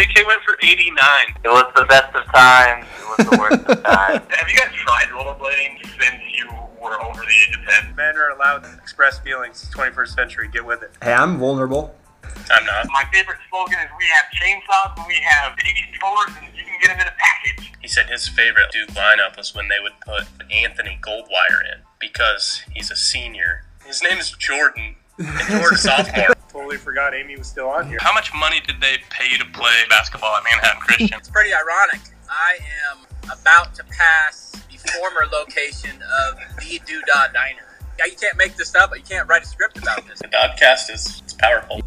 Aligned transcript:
JK 0.00 0.26
went 0.26 0.42
for 0.44 0.56
89. 0.62 0.96
It 1.44 1.48
was 1.48 1.70
the 1.76 1.84
best 1.84 2.14
of 2.14 2.24
times. 2.32 2.86
It 2.98 3.18
was 3.18 3.28
the 3.28 3.36
worst 3.36 3.66
of 3.68 3.84
times. 3.84 4.22
Have 4.30 4.48
you 4.48 4.56
guys 4.56 4.72
tried 4.72 5.08
rollerblading 5.12 5.76
since 6.00 6.22
you 6.32 6.48
were 6.80 6.98
over 7.04 7.20
the 7.20 7.28
age 7.28 7.58
of 7.60 7.84
10? 7.84 7.96
Men 7.96 8.16
are 8.16 8.30
allowed 8.30 8.64
to 8.64 8.72
express 8.78 9.18
feelings. 9.18 9.70
21st 9.74 10.08
century. 10.08 10.48
Get 10.48 10.64
with 10.64 10.82
it. 10.82 10.92
Hey, 11.02 11.12
I'm 11.12 11.36
vulnerable. 11.36 11.94
I'm 12.24 12.64
not. 12.64 12.86
My 12.90 13.04
favorite 13.12 13.36
slogan 13.50 13.78
is 13.78 13.90
we 13.98 14.06
have 14.16 14.24
chainsaws 14.40 14.96
and 14.96 15.06
we 15.06 15.16
have 15.16 15.54
baby 15.58 15.84
strollers 15.94 16.32
and 16.38 16.48
you 16.56 16.64
can 16.64 16.80
get 16.80 16.88
them 16.88 17.00
in 17.00 17.06
a 17.06 17.16
package. 17.18 17.72
He 17.82 17.88
said 17.88 18.08
his 18.08 18.26
favorite 18.26 18.72
Duke 18.72 18.88
lineup 18.96 19.36
was 19.36 19.54
when 19.54 19.68
they 19.68 19.80
would 19.82 20.00
put 20.00 20.24
Anthony 20.50 20.98
Goldwire 21.02 21.60
in 21.74 21.80
because 22.00 22.62
he's 22.72 22.90
a 22.90 22.96
senior. 22.96 23.64
His 23.84 24.02
name 24.02 24.16
is 24.16 24.30
Jordan, 24.30 24.96
and 25.18 25.40
Jordan's 25.48 25.82
sophomore. 25.82 26.34
Totally 26.50 26.78
forgot 26.78 27.14
Amy 27.14 27.36
was 27.36 27.46
still 27.46 27.68
on 27.68 27.86
here. 27.86 27.98
How 28.00 28.12
much 28.12 28.34
money 28.34 28.60
did 28.66 28.80
they 28.80 28.96
pay 29.08 29.30
you 29.30 29.38
to 29.38 29.44
play 29.52 29.84
basketball 29.88 30.34
at 30.34 30.42
Manhattan 30.42 30.80
Christian? 30.84 31.16
It's 31.16 31.30
pretty 31.30 31.54
ironic. 31.54 32.00
I 32.28 32.58
am 32.90 33.06
about 33.30 33.72
to 33.76 33.84
pass 33.84 34.50
the 34.68 34.76
former 34.90 35.26
location 35.32 35.92
of 35.92 36.38
the 36.56 36.80
Doodah 36.80 37.32
Diner. 37.32 37.68
Yeah, 38.00 38.06
you 38.06 38.16
can't 38.16 38.36
make 38.36 38.56
this 38.56 38.74
up. 38.74 38.90
But 38.90 38.98
you 38.98 39.04
can't 39.04 39.28
write 39.28 39.44
a 39.44 39.46
script 39.46 39.78
about 39.78 40.04
this. 40.08 40.18
The 40.18 40.26
Dahdcast 40.26 40.92
is 40.92 41.22
it's 41.22 41.34
powerful. 41.34 41.82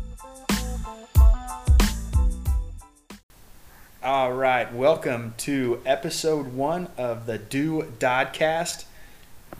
All 4.02 4.32
right, 4.32 4.74
welcome 4.74 5.34
to 5.40 5.82
episode 5.86 6.54
one 6.54 6.88
of 6.98 7.26
the 7.26 7.38
Do 7.38 7.92
Dahdcast. 8.00 8.86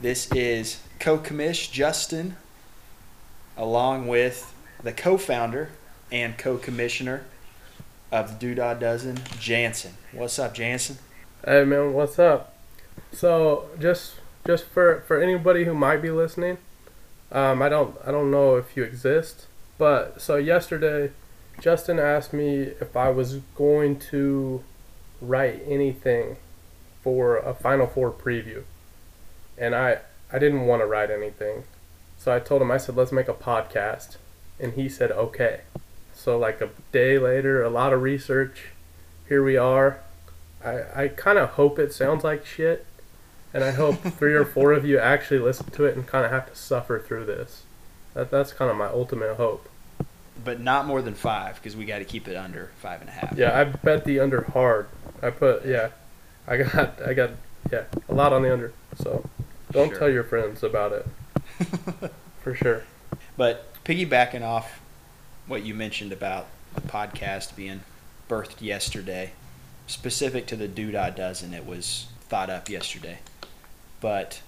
This 0.00 0.32
is 0.32 0.80
co-commish 0.98 1.70
Justin, 1.70 2.36
along 3.58 4.08
with 4.08 4.53
the 4.84 4.92
co-founder 4.92 5.70
and 6.12 6.36
co-commissioner 6.36 7.24
of 8.12 8.38
the 8.38 8.54
Doodah 8.54 8.78
Dozen, 8.78 9.18
Jansen. 9.40 9.94
What's 10.12 10.38
up, 10.38 10.54
Jansen? 10.54 10.98
Hey 11.44 11.64
man, 11.64 11.94
what's 11.94 12.18
up? 12.18 12.54
So 13.10 13.66
just 13.80 14.16
just 14.46 14.66
for 14.66 15.02
for 15.08 15.20
anybody 15.20 15.64
who 15.64 15.72
might 15.74 16.02
be 16.02 16.10
listening, 16.10 16.58
um, 17.32 17.62
I 17.62 17.70
don't 17.70 17.96
I 18.06 18.10
don't 18.10 18.30
know 18.30 18.56
if 18.56 18.76
you 18.76 18.84
exist, 18.84 19.46
but 19.78 20.20
so 20.20 20.36
yesterday, 20.36 21.12
Justin 21.60 21.98
asked 21.98 22.34
me 22.34 22.74
if 22.80 22.94
I 22.94 23.08
was 23.08 23.38
going 23.56 23.98
to 24.10 24.62
write 25.22 25.62
anything 25.66 26.36
for 27.02 27.38
a 27.38 27.54
Final 27.54 27.86
Four 27.86 28.10
preview, 28.12 28.64
and 29.56 29.74
I 29.74 30.00
I 30.30 30.38
didn't 30.38 30.66
want 30.66 30.82
to 30.82 30.86
write 30.86 31.10
anything, 31.10 31.64
so 32.18 32.34
I 32.36 32.38
told 32.38 32.60
him 32.60 32.70
I 32.70 32.76
said 32.76 32.96
let's 32.96 33.12
make 33.12 33.28
a 33.28 33.34
podcast, 33.34 34.16
and 34.60 34.72
he 34.74 34.88
said 34.88 35.10
okay. 35.12 35.60
So 36.14 36.38
like 36.38 36.60
a 36.60 36.70
day 36.92 37.18
later, 37.18 37.62
a 37.62 37.70
lot 37.70 37.92
of 37.92 38.02
research. 38.02 38.66
Here 39.28 39.42
we 39.42 39.56
are. 39.56 39.98
I, 40.64 41.04
I 41.04 41.08
kind 41.08 41.38
of 41.38 41.50
hope 41.50 41.78
it 41.78 41.92
sounds 41.92 42.24
like 42.24 42.46
shit, 42.46 42.86
and 43.52 43.62
I 43.64 43.72
hope 43.72 43.96
three 44.18 44.34
or 44.34 44.44
four 44.44 44.72
of 44.72 44.84
you 44.84 44.98
actually 44.98 45.40
listen 45.40 45.66
to 45.72 45.84
it 45.84 45.96
and 45.96 46.06
kind 46.06 46.24
of 46.24 46.30
have 46.30 46.48
to 46.50 46.56
suffer 46.56 46.98
through 46.98 47.26
this. 47.26 47.64
That, 48.14 48.30
that's 48.30 48.52
kind 48.52 48.70
of 48.70 48.76
my 48.76 48.86
ultimate 48.86 49.36
hope. 49.36 49.68
But 50.42 50.60
not 50.60 50.86
more 50.86 51.00
than 51.02 51.14
five, 51.14 51.56
because 51.56 51.76
we 51.76 51.84
got 51.84 51.98
to 51.98 52.04
keep 52.04 52.26
it 52.28 52.36
under 52.36 52.70
five 52.80 53.00
and 53.00 53.08
a 53.08 53.12
half. 53.12 53.36
Yeah, 53.36 53.58
I 53.58 53.64
bet 53.64 54.04
the 54.04 54.20
under 54.20 54.42
hard. 54.42 54.88
I 55.22 55.30
put 55.30 55.64
yeah, 55.66 55.90
I 56.46 56.58
got 56.58 57.00
I 57.02 57.14
got 57.14 57.30
yeah 57.72 57.84
a 58.08 58.14
lot 58.14 58.32
on 58.32 58.42
the 58.42 58.52
under. 58.52 58.72
So 58.96 59.28
don't 59.72 59.90
Sure. 59.90 59.98
tell 59.98 60.10
your 60.10 60.24
friends 60.24 60.62
about 60.62 60.92
it 60.92 61.06
for 62.42 62.54
sure. 62.54 62.84
But 63.36 63.73
piggybacking 63.84 64.42
off 64.42 64.80
what 65.46 65.64
you 65.64 65.74
mentioned 65.74 66.12
about 66.12 66.46
the 66.74 66.80
podcast 66.80 67.54
being 67.54 67.80
birthed 68.28 68.60
yesterday, 68.60 69.32
specific 69.86 70.46
to 70.46 70.56
the 70.56 70.66
Doodah 70.68 71.14
Dozen, 71.14 71.52
it 71.54 71.66
was 71.66 72.06
thought 72.28 72.50
up 72.50 72.68
yesterday. 72.68 73.18
But 74.00 74.40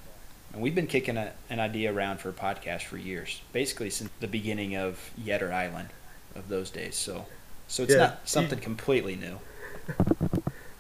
and 0.53 0.63
we've 0.63 0.75
been 0.75 0.87
kicking 0.87 1.17
a, 1.17 1.33
an 1.51 1.61
idea 1.61 1.93
around 1.93 2.19
for 2.19 2.31
a 2.31 2.33
podcast 2.33 2.83
for 2.83 2.97
years, 2.97 3.43
basically 3.53 3.91
since 3.91 4.11
the 4.21 4.27
beginning 4.27 4.75
of 4.77 5.11
Yetter 5.23 5.53
Island 5.53 5.89
of 6.35 6.49
those 6.49 6.71
days. 6.71 6.97
So, 6.97 7.27
so 7.69 7.83
it's 7.83 7.93
Yeah. 7.93 7.99
not 7.99 8.21
something 8.25 8.59
completely 8.59 9.17
new. 9.17 9.39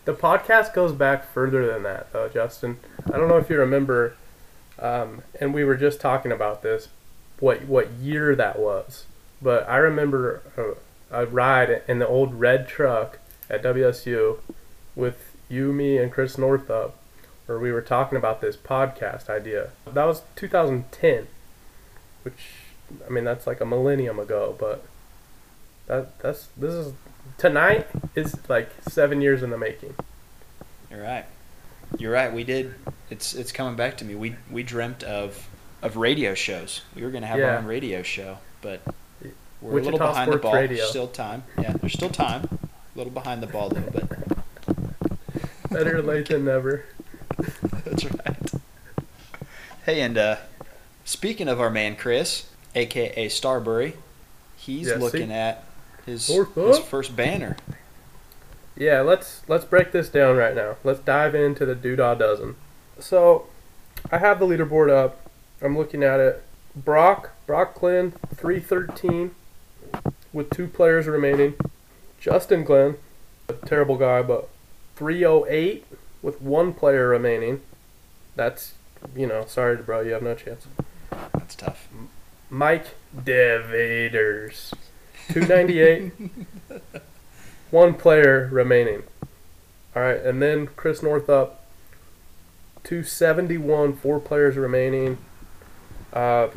The 0.04 0.14
podcast 0.14 0.72
goes 0.72 0.92
back 0.92 1.30
further 1.32 1.66
than 1.66 1.82
that, 1.82 2.12
though, 2.12 2.28
Justin. 2.28 2.78
I 3.12 3.18
don't 3.18 3.28
know 3.28 3.38
if 3.38 3.50
you 3.50 3.58
remember, 3.58 4.14
um, 4.78 5.22
and 5.40 5.52
we 5.52 5.64
were 5.64 5.76
just 5.76 6.00
talking 6.00 6.30
about 6.32 6.62
this, 6.62 6.88
what 7.40 7.64
what 7.64 7.90
year 7.92 8.34
that 8.34 8.58
was. 8.58 9.06
But 9.40 9.68
I 9.68 9.76
remember 9.76 10.42
a, 10.56 11.22
a 11.22 11.26
ride 11.26 11.82
in 11.86 11.98
the 11.98 12.08
old 12.08 12.34
red 12.34 12.68
truck 12.68 13.18
at 13.50 13.62
WSU 13.62 14.38
with 14.94 15.36
you, 15.48 15.72
me, 15.72 15.98
and 15.98 16.10
Chris 16.10 16.38
Northup, 16.38 16.96
where 17.46 17.58
we 17.58 17.70
were 17.70 17.82
talking 17.82 18.18
about 18.18 18.40
this 18.40 18.56
podcast 18.56 19.28
idea. 19.28 19.70
That 19.86 20.04
was 20.04 20.22
2010, 20.36 21.28
which 22.22 22.50
I 23.06 23.10
mean 23.10 23.24
that's 23.24 23.46
like 23.46 23.60
a 23.60 23.66
millennium 23.66 24.18
ago, 24.18 24.56
but 24.58 24.84
that 25.86 26.18
that's 26.18 26.48
this 26.56 26.72
is 26.72 26.92
tonight 27.38 27.86
is 28.14 28.36
like 28.48 28.70
seven 28.88 29.20
years 29.20 29.42
in 29.42 29.50
the 29.50 29.58
making. 29.58 29.94
You're 30.90 31.02
right. 31.02 31.26
You're 31.98 32.12
right. 32.12 32.32
We 32.32 32.44
did. 32.44 32.74
It's 33.10 33.34
it's 33.34 33.52
coming 33.52 33.76
back 33.76 33.96
to 33.98 34.04
me. 34.04 34.14
We 34.14 34.36
we 34.50 34.62
dreamt 34.62 35.02
of 35.02 35.48
of 35.82 35.96
radio 35.96 36.34
shows. 36.34 36.82
We 36.94 37.02
were 37.02 37.10
going 37.10 37.22
to 37.22 37.28
have 37.28 37.40
our 37.40 37.56
own 37.58 37.66
radio 37.66 38.02
show, 38.02 38.38
but 38.62 38.80
we're 39.60 39.78
a 39.80 39.82
little 39.82 39.98
behind 39.98 40.32
the 40.32 40.38
ball. 40.38 40.54
Radio. 40.54 40.84
Still 40.86 41.08
time. 41.08 41.44
Yeah, 41.60 41.72
there's 41.74 41.92
still 41.92 42.10
time. 42.10 42.48
A 42.94 42.98
little 42.98 43.12
behind 43.12 43.42
the 43.42 43.46
ball 43.46 43.68
though, 43.68 43.90
but 43.92 44.08
Better 45.70 46.00
late 46.02 46.28
than 46.28 46.44
never. 46.44 46.84
that's 47.84 48.04
right. 48.04 48.52
Hey, 49.84 50.00
and 50.00 50.16
uh, 50.16 50.36
speaking 51.04 51.48
of 51.48 51.60
our 51.60 51.70
man 51.70 51.96
Chris, 51.96 52.48
aka 52.74 53.28
Starbury, 53.28 53.94
he's 54.56 54.88
Yeah, 54.88 54.94
see? 54.94 55.00
looking 55.00 55.32
at 55.32 55.64
his 56.04 56.26
his 56.28 56.78
first 56.78 57.14
banner. 57.16 57.56
Yeah, 58.76 59.00
let's 59.00 59.42
let's 59.48 59.64
break 59.64 59.92
this 59.92 60.08
down 60.08 60.36
right 60.36 60.54
now. 60.54 60.76
Let's 60.84 61.00
dive 61.00 61.34
into 61.34 61.64
the 61.66 61.74
Doodah 61.74 62.18
dozen. 62.18 62.56
So, 62.98 63.46
I 64.10 64.18
have 64.18 64.38
the 64.38 64.46
leaderboard 64.46 64.90
up. 64.90 65.25
I'm 65.62 65.76
looking 65.76 66.02
at 66.02 66.20
it. 66.20 66.42
Brock 66.74 67.30
Brock 67.46 67.74
Glenn 67.78 68.12
313 68.34 69.34
with 70.32 70.50
two 70.50 70.66
players 70.66 71.06
remaining. 71.06 71.54
Justin 72.20 72.64
Glenn, 72.64 72.96
a 73.48 73.54
terrible 73.54 73.96
guy, 73.96 74.22
but 74.22 74.48
308 74.96 75.86
with 76.22 76.42
one 76.42 76.74
player 76.74 77.08
remaining. 77.08 77.62
That's 78.34 78.74
you 79.14 79.26
know, 79.26 79.44
sorry, 79.46 79.76
bro, 79.76 80.00
you 80.00 80.12
have 80.12 80.22
no 80.22 80.34
chance. 80.34 80.66
That's 81.32 81.54
tough. 81.54 81.88
Mike 82.50 82.94
Devaters, 83.16 84.72
298. 85.32 86.12
one 87.70 87.94
player 87.94 88.48
remaining. 88.52 89.02
All 89.94 90.02
right, 90.02 90.20
and 90.20 90.42
then 90.42 90.66
Chris 90.68 91.02
Northup, 91.02 91.62
271. 92.84 93.94
Four 93.94 94.20
players 94.20 94.56
remaining. 94.56 95.18
Uh, 96.16 96.48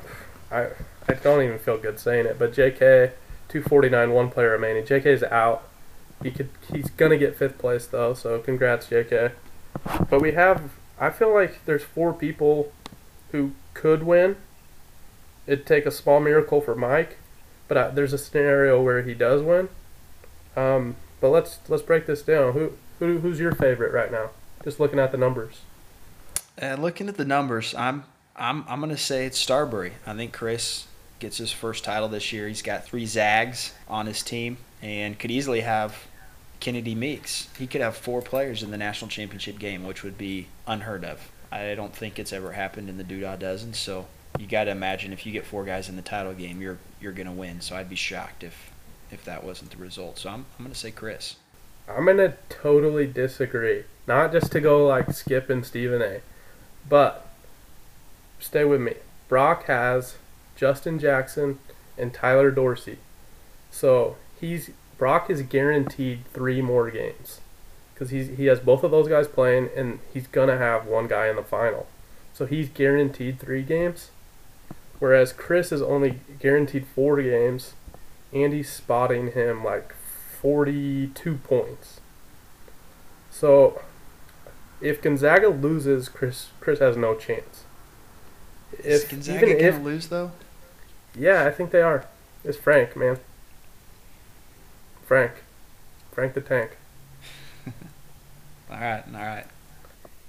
I 0.50 0.68
I 1.10 1.14
don't 1.16 1.44
even 1.44 1.60
feel 1.60 1.78
good 1.78 2.00
saying 2.00 2.26
it, 2.26 2.40
but 2.40 2.54
J.K. 2.54 3.12
249. 3.50 4.12
One 4.12 4.30
player 4.30 4.52
remaining. 4.52 4.86
J.K.'s 4.86 5.22
out. 5.24 5.64
He 6.24 6.32
could 6.32 6.50
he's 6.72 6.90
gonna 6.92 7.18
get 7.18 7.36
fifth 7.36 7.58
place 7.58 7.86
though, 7.86 8.14
so 8.14 8.40
congrats, 8.40 8.88
J.K. 8.88 9.32
But 10.10 10.22
we 10.22 10.32
have. 10.32 10.72
I 10.98 11.10
feel 11.10 11.34
like 11.34 11.66
there's 11.66 11.84
four 11.84 12.14
people 12.14 12.72
who 13.32 13.52
could 13.74 14.04
win. 14.04 14.38
It'd 15.46 15.66
take 15.66 15.86
a 15.86 15.92
small 15.92 16.22
miracle 16.22 16.62
for 16.62 16.76
Mike, 16.76 17.18
but 17.68 17.78
I, 17.78 17.88
there's 17.90 18.14
a 18.14 18.18
scenario 18.18 18.82
where 18.82 19.02
he 19.02 19.14
does 19.14 19.42
win. 19.42 19.68
Um, 20.56 20.96
but 21.20 21.30
let's 21.30 21.60
let's 21.68 21.84
break 21.84 22.06
this 22.06 22.22
down. 22.22 22.54
Who 22.54 22.74
who 23.00 23.20
who's 23.20 23.40
your 23.40 23.54
favorite 23.54 23.92
right 23.92 24.12
now? 24.12 24.30
Just 24.64 24.80
looking 24.80 25.00
at 25.00 25.12
the 25.12 25.18
numbers. 25.18 25.62
Uh, 26.62 26.76
looking 26.76 27.10
at 27.10 27.18
the 27.18 27.26
numbers, 27.26 27.76
I'm 27.76 28.04
I'm 28.40 28.64
I'm 28.68 28.80
gonna 28.80 28.98
say 28.98 29.26
it's 29.26 29.38
Starbury. 29.38 29.94
I 30.08 30.16
think 30.16 30.34
Chris 30.34 30.88
gets 31.20 31.38
his 31.38 31.52
first 31.52 31.84
title 31.84 32.08
this 32.08 32.32
year. 32.32 32.48
He's 32.48 32.62
got 32.62 32.86
three 32.86 33.06
Zags 33.06 33.74
on 33.88 34.06
his 34.06 34.24
team 34.24 34.58
and 34.82 35.20
could 35.20 35.32
easily 35.32 35.62
have 35.62 36.08
Kennedy 36.60 36.96
Meeks. 36.96 37.50
He 37.58 37.68
could 37.68 37.82
have 37.82 37.98
four 37.98 38.22
players 38.22 38.64
in 38.64 38.72
the 38.72 38.78
national 38.78 39.10
championship 39.10 39.60
game, 39.60 39.84
which 39.84 40.04
would 40.04 40.18
be 40.18 40.48
unheard 40.66 41.04
of. 41.04 41.30
I 41.52 41.76
don't 41.76 41.94
think 41.94 42.18
it's 42.18 42.32
ever 42.32 42.54
happened 42.54 42.90
in 42.90 42.98
the 42.98 43.04
Doodah 43.04 43.40
dozen. 43.40 43.74
So 43.74 44.08
you 44.38 44.48
got 44.48 44.66
to 44.66 44.72
imagine 44.72 45.12
if 45.12 45.26
you 45.26 45.32
get 45.32 45.46
four 45.46 45.66
guys 45.66 45.90
in 45.90 45.96
the 45.96 46.02
title 46.02 46.34
game, 46.34 46.62
you're 46.62 46.78
you're 47.02 47.12
gonna 47.12 47.34
win. 47.34 47.60
So 47.62 47.76
I'd 47.76 47.90
be 47.90 47.96
shocked 47.96 48.44
if 48.44 48.72
if 49.12 49.26
that 49.26 49.44
wasn't 49.44 49.72
the 49.72 49.78
result. 49.78 50.18
So 50.18 50.30
I'm 50.30 50.46
I'm 50.58 50.66
gonna 50.66 50.76
say 50.76 50.92
Chris. 50.92 51.36
I'm 51.90 52.06
gonna 52.06 52.36
totally 52.48 53.08
disagree. 53.08 53.84
Not 54.08 54.32
just 54.32 54.52
to 54.54 54.62
go 54.62 54.86
like 54.86 55.12
Skip 55.12 55.50
and 55.50 55.66
Stephen 55.66 56.02
A, 56.02 56.22
but 56.88 57.29
stay 58.40 58.66
with 58.66 58.82
me. 58.82 58.96
Brock 59.28 59.66
has 59.66 60.18
Justin 60.56 61.00
Jackson 61.00 61.60
and 61.98 62.14
Tyler 62.14 62.52
Dorsey, 62.52 62.98
so 63.70 64.16
he's 64.40 64.72
Brock 64.98 65.30
is 65.30 65.42
guaranteed 65.42 66.26
three 66.34 66.62
more 66.62 66.90
games 66.90 67.42
because 67.94 68.10
he's 68.10 68.38
he 68.38 68.46
has 68.46 68.60
both 68.60 68.84
of 68.84 68.92
those 68.92 69.08
guys 69.08 69.28
playing, 69.28 69.70
and 69.76 70.00
he's 70.14 70.28
gonna 70.28 70.58
have 70.58 70.86
one 70.86 71.08
guy 71.08 71.28
in 71.28 71.36
the 71.36 71.44
final, 71.44 71.88
so 72.34 72.46
he's 72.46 72.70
guaranteed 72.70 73.40
three 73.40 73.64
games. 73.64 74.12
Whereas 75.00 75.32
Chris 75.32 75.72
is 75.72 75.82
only 75.82 76.20
guaranteed 76.40 76.86
four 76.86 77.22
games, 77.22 77.74
and 78.34 78.52
he's 78.52 78.70
spotting 78.70 79.32
him 79.32 79.64
like 79.64 79.94
forty-two 80.42 81.36
points. 81.36 82.02
So, 83.30 83.82
if 84.82 85.02
Gonzaga 85.02 85.48
loses, 85.48 86.10
Chris 86.10 86.50
Chris 86.60 86.80
has 86.80 86.98
no 86.98 87.16
chance. 87.16 87.64
Is 88.78 89.04
If 89.04 89.10
Gonzaga 89.10 89.46
even 89.46 89.66
if 89.66 89.80
lose 89.82 90.08
though? 90.08 90.32
yeah, 91.18 91.46
I 91.46 91.52
think 91.52 91.72
they 91.72 91.82
are. 91.82 92.06
It's 92.44 92.58
Frank, 92.58 92.96
man. 92.96 93.20
Frank. 95.06 95.32
Frank 96.12 96.34
the 96.34 96.42
Tank. 96.42 96.78
All 98.72 98.78
right, 98.80 99.04
all 99.08 99.20
right. 99.20 99.46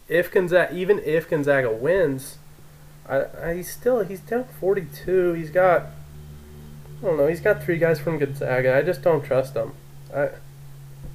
If 0.09 0.31
Gonzaga, 0.33 0.75
even 0.75 0.99
if 1.01 1.29
Gonzaga 1.29 1.71
wins, 1.71 2.39
I, 3.09 3.27
I 3.43 3.55
he's 3.55 3.71
still 3.71 4.03
he's 4.03 4.21
down 4.21 4.47
42. 4.59 5.35
He's 5.35 5.51
got 5.51 5.83
I 7.03 7.07
don't 7.07 7.17
know. 7.19 7.27
He's 7.27 7.41
got 7.41 7.63
three 7.63 7.79
guys 7.79 8.01
from 8.01 8.19
Gonzaga. 8.19 8.77
I 8.77 8.83
just 8.83 9.03
don't 9.03 9.23
trust 9.23 9.55
him. 9.55 9.73
I 10.15 10.31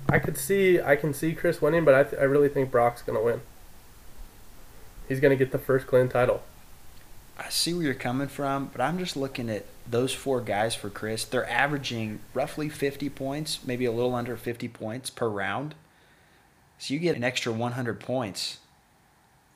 I 0.08 0.20
could 0.20 0.38
see 0.38 0.80
I 0.80 0.96
can 0.96 1.14
see 1.14 1.34
Chris 1.34 1.62
winning, 1.62 1.84
but 1.84 1.96
I 1.96 2.04
th- 2.04 2.22
I 2.22 2.26
really 2.26 2.50
think 2.50 2.70
Brock's 2.72 3.02
gonna 3.02 3.22
win. 3.24 3.42
He's 5.08 5.20
gonna 5.20 5.36
get 5.36 5.52
the 5.52 5.60
first 5.60 5.88
clean 5.88 6.08
title. 6.10 6.44
I 7.38 7.50
see 7.50 7.74
where 7.74 7.84
you're 7.84 7.94
coming 7.94 8.28
from, 8.28 8.70
but 8.72 8.82
I'm 8.82 8.98
just 8.98 9.18
looking 9.18 9.50
at 9.50 9.66
those 9.90 10.14
four 10.14 10.42
guys 10.42 10.74
for 10.74 10.90
Chris. 10.90 11.26
They're 11.26 11.50
averaging 11.50 12.20
roughly 12.34 12.70
50 12.70 13.10
points, 13.10 13.60
maybe 13.66 13.86
a 13.86 13.92
little 13.92 14.16
under 14.16 14.38
50 14.38 14.68
points 14.70 15.10
per 15.10 15.28
round. 15.28 15.76
So 16.78 16.94
you 16.94 17.00
get 17.00 17.16
an 17.16 17.24
extra 17.24 17.52
100 17.52 18.00
points, 18.00 18.60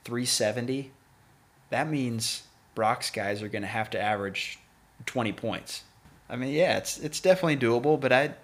370. 0.04 0.92
That 1.70 1.90
means 1.90 2.44
Brock's 2.76 3.12
guys 3.12 3.42
are 3.42 3.50
going 3.50 3.62
to 3.62 3.68
have 3.68 3.90
to 3.92 4.02
average 4.02 4.60
20 5.06 5.32
points. 5.34 5.84
I 6.30 6.36
mean, 6.36 6.54
yeah, 6.54 6.78
it's 6.78 7.00
it's 7.00 7.20
definitely 7.20 7.58
doable, 7.58 8.00
but 8.00 8.14
I 8.14 8.36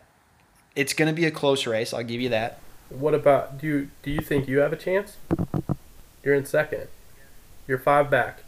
it's 0.76 0.94
going 0.94 1.08
to 1.08 1.14
be 1.14 1.26
a 1.26 1.32
close 1.32 1.68
race. 1.68 1.94
I'll 1.94 2.04
give 2.04 2.20
you 2.20 2.30
that. 2.30 2.60
What 2.90 3.14
about 3.14 3.60
do 3.60 3.68
you 3.68 3.90
do 4.02 4.12
you 4.12 4.22
think 4.22 4.48
you 4.48 4.60
have 4.60 4.74
a 4.74 4.78
chance? 4.78 5.18
You're 6.24 6.34
in 6.34 6.46
second. 6.46 6.88
You're 7.68 7.78
five 7.78 8.10
back. 8.10 8.45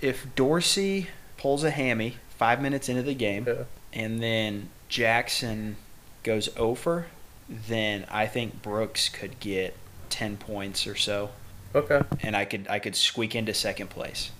If 0.00 0.34
Dorsey 0.34 1.08
pulls 1.36 1.64
a 1.64 1.70
hammy 1.70 2.16
5 2.30 2.60
minutes 2.62 2.88
into 2.88 3.02
the 3.02 3.14
game, 3.14 3.44
Yeah. 3.46 3.64
and 3.92 4.22
then 4.22 4.68
Jackson 4.88 5.76
goes 6.22 6.48
over, 6.56 7.06
then 7.48 8.04
I 8.10 8.26
think 8.26 8.62
Brooks 8.62 9.08
could 9.08 9.38
get 9.40 9.74
ten 10.10 10.36
points 10.36 10.86
or 10.86 10.94
so, 10.96 11.30
Okay. 11.74 12.00
and 12.20 12.36
I 12.36 12.44
could 12.44 12.66
I 12.68 12.78
could 12.78 12.96
squeak 12.96 13.34
into 13.34 13.52
second 13.54 13.88
place. 13.90 14.30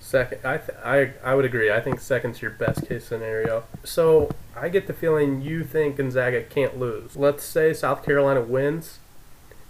Second, 0.00 0.40
I, 0.44 0.58
th- 0.58 0.78
I 0.84 1.12
I 1.24 1.34
would 1.34 1.44
agree. 1.44 1.70
I 1.72 1.80
think 1.80 2.00
second's 2.00 2.42
your 2.42 2.50
best 2.50 2.88
case 2.88 3.04
scenario. 3.06 3.64
So 3.84 4.30
I 4.56 4.68
get 4.68 4.86
the 4.88 4.92
feeling 4.92 5.40
you 5.42 5.62
think 5.64 5.96
Gonzaga 5.96 6.42
can't 6.42 6.78
lose. 6.78 7.16
Let's 7.16 7.44
say 7.44 7.72
South 7.72 8.04
Carolina 8.04 8.40
wins. 8.40 8.98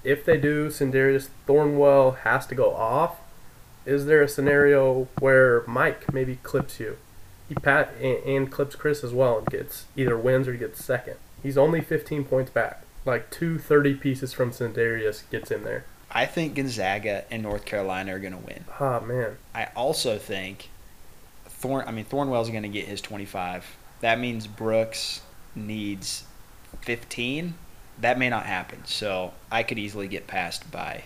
If 0.05 0.25
they 0.25 0.37
do, 0.38 0.69
Sindarius 0.69 1.29
Thornwell 1.46 2.19
has 2.20 2.46
to 2.49 2.55
go 2.55 2.75
off. 2.75 3.17
Is 3.84 4.06
there 4.06 4.23
a 4.23 4.29
scenario 4.29 5.08
where 5.19 5.64
Mike 5.67 6.12
maybe 6.12 6.37
clips 6.43 6.79
you? 6.79 6.99
He 7.49 7.55
pat 7.55 7.93
and, 8.00 8.19
and 8.25 8.52
clips 8.52 8.76
Chris 8.76 9.02
as 9.02 9.12
well 9.12 9.38
and 9.38 9.46
gets 9.46 9.87
either 9.96 10.17
wins 10.17 10.49
or 10.49 10.55
gets 10.55 10.84
second. 10.84 11.17
He's 11.43 11.58
only 11.58 11.81
15 11.81 12.25
points 12.25 12.50
back. 12.50 12.82
Like 13.05 13.31
two 13.31 13.58
30 13.58 13.94
pieces 13.94 14.32
from 14.32 14.52
Sindarius 14.52 15.29
gets 15.31 15.50
in 15.50 15.64
there. 15.64 15.84
I 16.11 16.26
think 16.26 16.55
Gonzaga 16.55 17.25
and 17.31 17.43
North 17.43 17.64
Carolina 17.64 18.14
are 18.14 18.19
going 18.19 18.34
to 18.34 18.38
win. 18.38 18.64
Ah 18.79 19.00
man, 19.00 19.38
I 19.55 19.69
also 19.75 20.19
think 20.19 20.69
Thorn. 21.46 21.88
I 21.88 21.90
mean 21.90 22.05
Thornwell's 22.05 22.50
going 22.50 22.62
to 22.62 22.69
get 22.69 22.87
his 22.87 23.00
twenty 23.00 23.25
five. 23.25 23.64
That 24.00 24.20
means 24.20 24.46
Brooks 24.46 25.23
needs 25.55 26.25
fifteen. 26.82 27.55
That 27.99 28.19
may 28.19 28.29
not 28.29 28.46
happen. 28.46 28.84
So 28.84 29.32
I 29.50 29.62
could 29.62 29.79
easily 29.79 30.06
get 30.06 30.26
passed 30.26 30.70
by 30.70 31.05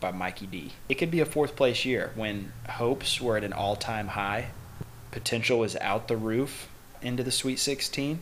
by 0.00 0.10
Mikey 0.12 0.46
D. 0.46 0.72
It 0.88 0.94
could 0.94 1.10
be 1.10 1.20
a 1.20 1.26
fourth 1.26 1.56
place 1.56 1.84
year 1.84 2.12
when 2.14 2.52
hopes 2.68 3.20
were 3.20 3.36
at 3.36 3.44
an 3.44 3.52
all 3.52 3.76
time 3.76 4.08
high. 4.08 4.48
Potential 5.10 5.64
is 5.64 5.76
out 5.80 6.08
the 6.08 6.16
roof 6.16 6.68
into 7.02 7.22
the 7.22 7.30
Sweet 7.30 7.58
Sixteen. 7.58 8.20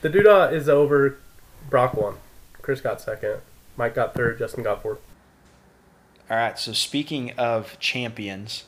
the 0.00 0.10
doodah 0.10 0.52
is 0.52 0.68
over. 0.68 1.18
Brock 1.70 1.94
won. 1.94 2.14
Chris 2.62 2.80
got 2.80 3.00
second. 3.00 3.40
Mike 3.76 3.94
got 3.94 4.14
third. 4.14 4.38
Justin 4.38 4.62
got 4.64 4.82
fourth. 4.82 5.00
All 6.30 6.36
right. 6.36 6.58
So 6.58 6.72
speaking 6.72 7.32
of 7.38 7.78
champions, 7.78 8.64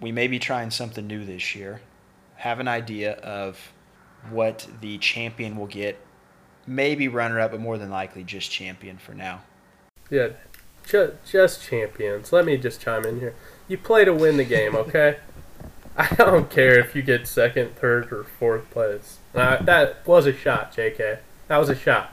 we 0.00 0.12
may 0.12 0.26
be 0.26 0.38
trying 0.38 0.70
something 0.70 1.06
new 1.06 1.24
this 1.24 1.54
year. 1.54 1.80
Have 2.36 2.60
an 2.60 2.68
idea 2.68 3.12
of 3.14 3.72
what 4.30 4.66
the 4.80 4.98
champion 4.98 5.56
will 5.56 5.66
get. 5.66 5.98
Maybe 6.66 7.08
runner 7.08 7.38
up, 7.40 7.52
but 7.52 7.60
more 7.60 7.78
than 7.78 7.90
likely 7.90 8.24
just 8.24 8.50
champion 8.50 8.98
for 8.98 9.14
now. 9.14 9.42
Yeah, 10.10 10.28
ju- 10.86 11.16
just 11.30 11.62
champions. 11.62 12.32
Let 12.32 12.44
me 12.44 12.56
just 12.56 12.80
chime 12.80 13.04
in 13.04 13.20
here. 13.20 13.34
You 13.68 13.76
play 13.78 14.04
to 14.04 14.14
win 14.14 14.36
the 14.36 14.44
game, 14.44 14.74
okay? 14.76 15.16
I 15.96 16.14
don't 16.16 16.50
care 16.50 16.78
if 16.78 16.94
you 16.94 17.02
get 17.02 17.26
second, 17.26 17.76
third, 17.76 18.12
or 18.12 18.24
fourth 18.24 18.70
place. 18.70 19.18
Uh, 19.34 19.62
that 19.62 20.06
was 20.06 20.26
a 20.26 20.32
shot, 20.32 20.74
JK. 20.76 21.18
That 21.48 21.56
was 21.58 21.68
a 21.70 21.74
shot. 21.76 22.12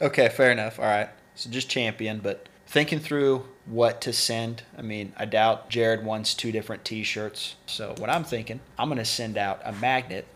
Okay, 0.00 0.28
fair 0.28 0.50
enough. 0.52 0.78
All 0.78 0.84
right. 0.84 1.08
So 1.34 1.48
just 1.50 1.68
champion, 1.70 2.20
but 2.20 2.48
thinking 2.66 2.98
through 3.00 3.46
what 3.66 4.00
to 4.02 4.12
send. 4.12 4.62
I 4.76 4.82
mean, 4.82 5.14
I 5.16 5.24
doubt 5.24 5.70
Jared 5.70 6.04
wants 6.04 6.34
two 6.34 6.52
different 6.52 6.84
T-shirts. 6.84 7.54
So 7.66 7.94
what 7.98 8.10
I'm 8.10 8.24
thinking, 8.24 8.60
I'm 8.78 8.88
gonna 8.90 9.04
send 9.06 9.38
out 9.38 9.60
a 9.64 9.72
magnet 9.72 10.26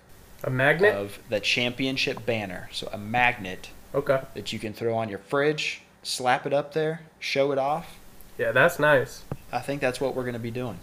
A 0.42 0.50
magnet? 0.50 0.94
of 0.94 1.18
the 1.28 1.40
championship 1.40 2.24
banner. 2.24 2.70
So 2.72 2.88
a 2.92 2.96
magnet 2.98 3.68
Okay. 3.94 4.20
that 4.34 4.52
you 4.52 4.58
can 4.58 4.72
throw 4.72 4.96
on 4.96 5.08
your 5.10 5.18
fridge, 5.18 5.82
slap 6.02 6.46
it 6.46 6.52
up 6.52 6.74
there, 6.74 7.02
show 7.18 7.52
it 7.52 7.58
off. 7.58 7.96
Yeah, 8.36 8.52
that's 8.52 8.78
nice. 8.78 9.24
I 9.52 9.60
think 9.60 9.80
that's 9.80 10.00
what 10.00 10.14
we're 10.14 10.24
gonna 10.24 10.38
be 10.38 10.50
doing. 10.50 10.78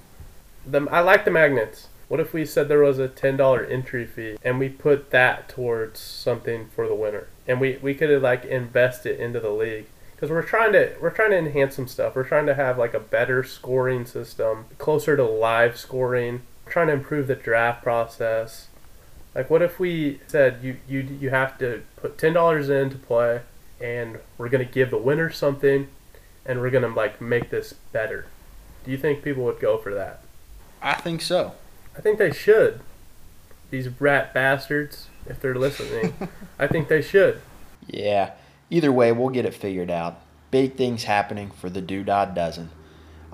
The, 0.66 0.88
I 0.92 1.00
like 1.02 1.26
the 1.26 1.32
magnets. 1.32 1.88
What 2.08 2.20
if 2.20 2.34
we 2.34 2.46
said 2.46 2.68
there 2.68 2.80
was 2.80 3.00
a 3.00 3.08
ten 3.08 3.38
dollar 3.38 3.64
entry 3.64 4.06
fee 4.06 4.38
and 4.44 4.60
we 4.60 4.70
put 4.70 5.10
that 5.12 5.50
towards 5.50 6.00
something 6.00 6.68
for 6.76 6.88
the 6.88 6.96
winner, 6.96 7.28
and 7.48 7.60
we 7.60 7.78
we 7.82 7.94
could 7.94 8.22
like 8.22 8.46
invest 8.46 9.06
it 9.06 9.20
into 9.20 9.40
the 9.40 9.50
league 9.50 9.88
because 10.16 10.30
we're 10.30 10.44
trying 10.44 10.72
to 10.74 10.96
we're 11.02 11.10
trying 11.10 11.32
to 11.32 11.38
enhance 11.38 11.76
some 11.76 11.88
stuff. 11.88 12.16
We're 12.16 12.24
trying 12.24 12.46
to 12.46 12.56
have 12.56 12.78
like 12.78 12.94
a 12.94 13.00
better 13.00 13.44
scoring 13.44 14.06
system, 14.06 14.66
closer 14.78 15.16
to 15.18 15.24
live 15.24 15.78
scoring. 15.78 16.44
We're 16.66 16.72
trying 16.72 16.88
to 16.88 16.94
improve 16.94 17.28
the 17.28 17.36
draft 17.36 17.84
process. 17.84 18.68
Like, 19.34 19.50
what 19.50 19.62
if 19.62 19.80
we 19.80 20.22
said 20.28 20.60
you 20.64 20.78
you 20.88 21.02
you 21.02 21.30
have 21.32 21.58
to 21.60 21.84
put 21.98 22.18
ten 22.18 22.34
dollars 22.34 22.70
in 22.70 22.90
to 22.92 22.98
play, 22.98 23.42
and 23.82 24.20
we're 24.38 24.50
gonna 24.50 24.66
give 24.66 24.90
the 24.92 24.98
winner 24.98 25.32
something, 25.32 25.88
and 26.46 26.60
we're 26.62 26.70
gonna 26.70 26.88
like 26.88 27.22
make 27.22 27.50
this 27.50 27.74
better. 27.92 28.26
Do 28.84 28.92
you 28.92 28.98
think 28.98 29.24
people 29.24 29.44
would 29.46 29.60
go 29.60 29.78
for 29.78 29.94
that? 29.94 30.22
I 30.82 30.94
think 30.94 31.22
so. 31.22 31.54
I 31.98 32.02
think 32.02 32.20
they 32.20 32.32
should. 32.32 32.82
These 33.72 33.90
rat 34.00 34.34
bastards, 34.34 35.08
if 35.26 35.40
they're 35.40 35.56
listening, 35.56 36.14
I 36.60 36.68
think 36.68 36.88
they 36.88 37.02
should. 37.02 37.42
Yeah. 37.88 38.32
Either 38.70 38.92
way, 38.92 39.12
we'll 39.12 39.30
get 39.30 39.46
it 39.46 39.54
figured 39.54 39.90
out. 39.90 40.20
Big 40.52 40.76
things 40.76 41.04
happening 41.06 41.52
for 41.52 41.70
the 41.70 41.82
Doodah 41.82 42.34
Dozen. 42.36 42.70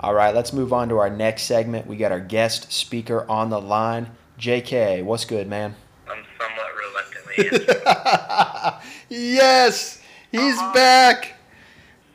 All 0.00 0.14
right, 0.14 0.34
let's 0.34 0.52
move 0.52 0.72
on 0.72 0.88
to 0.88 0.98
our 0.98 1.10
next 1.10 1.42
segment. 1.42 1.86
We 1.86 1.96
got 1.96 2.10
our 2.12 2.20
guest 2.20 2.72
speaker 2.72 3.24
on 3.30 3.50
the 3.50 3.60
line. 3.60 4.08
JK, 4.38 5.04
what's 5.04 5.24
good, 5.24 5.46
man? 5.48 5.76
I'm 6.10 6.24
somewhat 6.38 6.66
reluctantly 6.74 7.68
answering. 7.68 8.80
yes, 9.08 10.01
he's 10.32 10.56
back. 10.74 11.34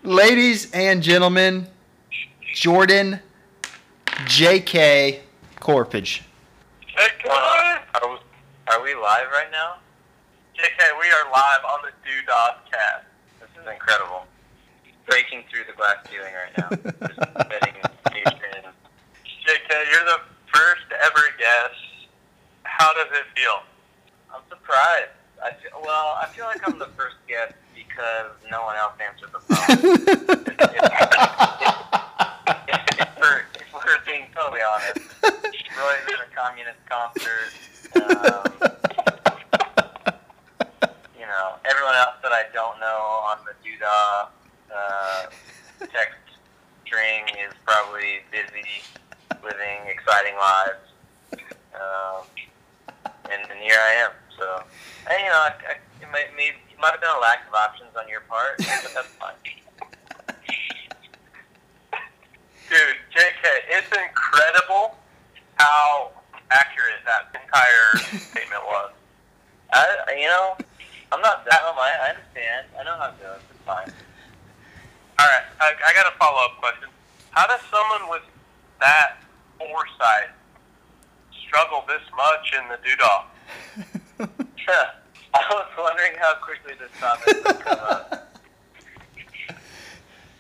Ladies 0.04 0.72
and 0.72 1.02
gentlemen, 1.02 1.68
Jordan 2.54 3.20
JK 4.06 5.20
Corpage. 5.60 6.24
Hey, 6.88 7.08
guys! 7.24 7.80
Are 8.02 8.10
we, 8.10 8.18
are 8.72 8.84
we 8.84 8.96
live 8.96 9.28
right 9.32 9.52
now? 9.52 9.76
JK, 10.56 11.00
we 11.00 11.06
are 11.08 11.32
live 11.32 11.64
on 11.70 11.80
the 11.84 11.92
Doodad 12.10 12.56
cast. 12.72 13.06
This 13.40 13.50
is 13.62 13.70
incredible. 13.72 14.26
Breaking 15.08 15.44
through 15.52 15.64
the 15.68 15.78
glass 15.78 15.98
ceiling 16.10 16.34
right 16.34 16.58
now. 16.58 16.70
Just 17.08 17.50
betting. 17.50 17.76
JK, 19.48 19.70
you're 19.92 20.06
the 20.06 20.22
first 20.54 20.88
ever 21.06 21.24
guest. 21.38 22.10
How 22.64 22.92
does 22.94 23.08
it 23.12 23.26
feel? 23.36 23.62
I'm 24.34 24.42
surprised. 24.50 25.12
I 25.44 25.52
feel, 25.52 25.80
well, 25.84 26.18
I 26.20 26.26
feel 26.34 26.46
like 26.46 26.68
I'm 26.68 26.80
the 26.80 26.90
first 26.98 27.16
guest 27.28 27.54
because 27.98 28.30
no 28.52 28.62
one 28.62 28.76
else 28.78 28.94
answered 29.02 29.34
the 29.34 29.40
phone. 29.40 29.58
if, 33.02 33.10
we're, 33.20 33.42
if 33.58 33.74
we're 33.74 34.06
being 34.06 34.28
totally 34.36 34.62
honest, 34.62 35.00
Roy's 35.24 36.06
at 36.14 36.22
a 36.22 36.30
communist 36.36 36.78
concert. 36.86 37.50
Um, 37.96 38.46
you 41.18 41.26
know, 41.26 41.56
everyone 41.66 41.96
else 41.96 42.22
that 42.22 42.32
I 42.32 42.44
don't 42.54 42.80
know 42.80 43.26
on 43.26 43.40
the 43.46 43.54
Doodah 43.66 44.30
uh, 44.76 45.26
text 45.80 46.38
string 46.86 47.26
is 47.30 47.54
probably 47.66 48.22
busy 48.32 48.84
living 49.44 49.90
exciting 49.90 50.36
lives. 50.36 50.86
Um, 51.74 52.26
and, 53.32 53.42
and 53.50 53.60
here 53.60 53.80
I 53.80 54.06
am. 54.06 54.12
So, 54.38 54.64
and, 55.10 55.20
you 55.20 55.30
know, 55.30 55.42
I, 55.42 55.54
I, 55.68 55.78
it, 56.02 56.08
might, 56.12 56.28
maybe, 56.36 56.58
it 56.72 56.80
might 56.80 56.92
have 56.92 57.02
been 57.02 57.10
a 57.10 57.20
lack 57.20 57.48
of 57.48 57.54
options 57.54 57.96
on 57.98 58.08
your 58.08 58.22
part, 58.22 58.58
but 58.58 58.92
that's 58.94 59.08
fine. 59.20 59.34
Dude, 62.70 62.98
JK, 63.16 63.46
it's 63.70 63.88
incredible 63.96 64.98
how 65.56 66.12
accurate 66.52 67.02
that 67.06 67.30
entire 67.34 67.98
statement 68.20 68.64
was. 68.66 68.92
I, 69.72 70.16
you 70.18 70.28
know, 70.28 70.58
I'm 71.12 71.22
not 71.22 71.46
dumb. 71.46 71.76
I, 71.78 71.92
I 72.02 72.10
understand. 72.10 72.68
I 72.80 72.84
know 72.84 72.98
how 72.98 73.10
it 73.10 73.20
goes. 73.22 73.40
It's 73.50 73.64
fine. 73.66 73.92
All 75.20 75.26
right, 75.26 75.44
I, 75.60 75.74
I 75.88 75.94
got 75.94 76.14
a 76.14 76.18
follow 76.18 76.44
up 76.46 76.60
question. 76.60 76.90
How 77.32 77.48
does 77.48 77.62
someone 77.72 78.10
with 78.10 78.24
that 78.80 79.18
foresight 79.58 80.30
struggle 81.46 81.84
this 81.88 82.04
much 82.16 82.54
in 82.54 82.68
the 82.70 82.78
doodah? 82.84 83.24
I 85.34 85.46
was 85.52 85.68
wondering 85.78 86.14
how 86.20 86.36
quickly 86.36 86.74
this 86.80 86.92
topic 87.00 87.46
would 87.46 87.60
come 87.60 87.80
up. 87.80 88.24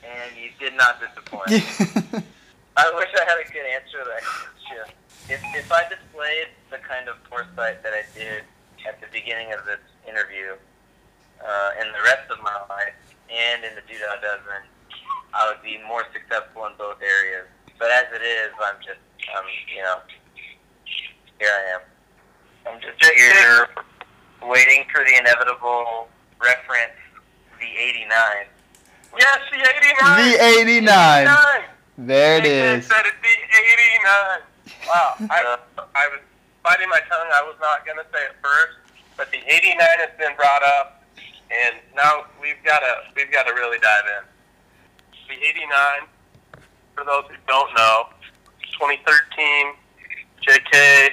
And 0.08 0.32
you 0.40 0.50
did 0.58 0.74
not 0.78 1.04
disappoint. 1.04 1.52
I 1.52 2.86
wish 2.96 3.10
I 3.12 3.24
had 3.28 3.38
a 3.44 3.48
good 3.52 3.68
answer 3.68 4.00
to 4.00 4.08
that 4.08 4.24
question. 4.24 4.96
If, 5.28 5.44
if 5.54 5.70
I 5.70 5.84
displayed 5.90 6.48
the 6.72 6.78
kind 6.78 7.10
of 7.10 7.18
foresight 7.30 7.84
that 7.84 7.92
I 7.92 8.08
did 8.16 8.44
at 8.88 9.02
the 9.02 9.08
beginning 9.12 9.52
of 9.52 9.66
this 9.66 9.84
interview, 10.08 10.56
uh, 11.44 11.72
and 11.78 11.90
the 11.94 12.02
rest 12.08 12.32
of 12.32 12.40
my 12.42 12.56
life, 12.70 12.96
and 13.30 13.66
in 13.66 13.76
the 13.76 13.84
Doodah 13.84 14.22
Dozen, 14.24 14.64
I 15.34 15.52
would 15.52 15.62
be 15.62 15.78
more 15.88 16.08
successful 16.14 16.66
in 16.66 16.74
both 16.78 17.02
areas. 17.04 17.46
But 17.78 17.92
as 17.92 18.08
it 18.16 18.24
is, 18.24 18.56
I'm 18.64 18.80
just, 18.80 19.04
um, 19.36 19.44
you 19.76 19.84
know, 19.84 20.00
here 21.40 21.52
I 21.52 21.76
am. 21.76 21.82
I'm 22.66 22.82
just 22.82 22.98
here 23.04 23.68
waiting 24.46 24.86
for 24.92 25.04
the 25.04 25.16
inevitable 25.18 26.08
reference, 26.42 26.94
the 27.60 27.66
89. 27.66 28.10
Yes, 29.18 29.40
the 29.52 29.58
89! 29.58 30.32
The 30.32 30.60
89. 30.62 31.64
There 31.98 32.38
it 32.38 32.44
JK 32.44 32.78
is. 32.78 32.86
said 32.86 33.06
it, 33.06 33.14
the 33.22 33.28
89. 33.28 34.42
Wow, 34.88 35.16
I, 35.32 35.58
I 35.96 36.08
was 36.14 36.20
biting 36.64 36.90
my 36.90 37.00
tongue. 37.10 37.30
I 37.34 37.42
was 37.42 37.56
not 37.60 37.86
going 37.86 37.98
to 37.98 38.06
say 38.14 38.22
it 38.26 38.36
first, 38.44 38.78
but 39.18 39.32
the 39.32 39.40
89 39.40 39.78
has 39.80 40.10
been 40.20 40.36
brought 40.36 40.62
up, 40.64 41.02
and 41.50 41.76
now 41.96 42.26
we've 42.42 42.62
got 42.64 42.80
to 42.80 42.94
we've 43.16 43.32
got 43.32 43.48
to 43.48 43.54
really 43.54 43.80
dive 43.80 44.06
in. 44.20 44.24
The 45.28 45.44
89, 45.44 46.08
for 46.96 47.04
those 47.04 47.24
who 47.30 47.36
don't 47.48 47.74
know, 47.76 48.10
2013, 48.78 49.74
JK 50.46 51.10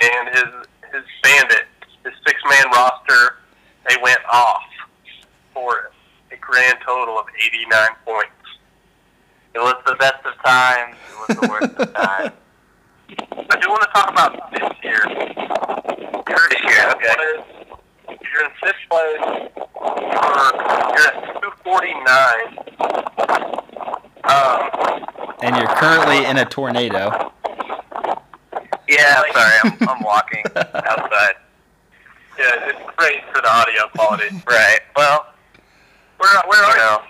and 0.00 0.28
his 0.28 0.50
his 0.94 1.04
bandit, 1.22 1.66
his 2.04 2.14
six 2.26 2.40
man 2.48 2.70
roster, 2.70 3.36
they 3.88 3.96
went 4.02 4.20
off 4.30 4.62
for 5.52 5.90
a 6.30 6.36
grand 6.36 6.78
total 6.84 7.18
of 7.18 7.26
89 7.58 7.88
points. 8.04 8.30
It 9.54 9.58
was 9.58 9.74
the 9.86 9.94
best 9.96 10.24
of 10.24 10.34
times. 10.44 10.96
It 11.10 11.16
was 11.28 11.36
the 11.40 11.48
worst 11.48 11.74
of 11.78 11.92
times. 11.94 12.32
I 13.50 13.56
do 13.60 13.68
want 13.70 13.82
to 13.82 13.88
talk 13.92 14.10
about 14.10 14.52
this 14.52 14.70
year. 14.82 15.00
This 16.26 16.62
year, 16.62 16.90
okay. 16.92 17.14
You're 18.08 18.44
in 18.44 18.50
fifth 18.62 18.84
place. 18.90 19.18
You're, 19.18 19.32
you're 20.94 21.06
at 21.08 21.14
249. 21.42 22.58
Um, 24.24 24.60
And 25.42 25.56
you're 25.56 25.74
currently 25.76 26.24
in 26.26 26.36
a 26.38 26.44
tornado. 26.44 27.32
Yeah, 28.88 29.22
I'm 29.26 29.32
sorry. 29.32 29.58
I'm, 29.64 29.88
I'm 29.88 30.02
walking 30.02 30.44
outside. 30.56 31.34
yeah, 32.38 32.68
it's 32.68 32.78
great 32.96 33.22
for 33.34 33.40
the 33.42 33.48
audio 33.50 33.88
quality. 33.94 34.28
Right. 34.46 34.80
Well, 34.96 35.26
Where, 36.18 36.42
where 36.46 36.60
you 36.62 36.66
are 36.72 36.76
know, 36.76 37.02